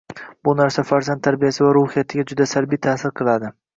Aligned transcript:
Bu 0.47 0.53
narsa 0.61 0.83
farzand 0.91 1.21
tarbiyasi 1.27 1.65
va 1.65 1.75
ruhiyatiga 1.79 2.25
juda 2.33 2.49
salbiy 2.55 2.81
ta'sir 2.87 3.15
qiladi. 3.21 3.57